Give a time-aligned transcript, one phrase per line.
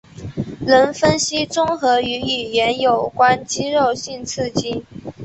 [0.61, 4.83] 能分析综合与语言有关肌肉性刺激。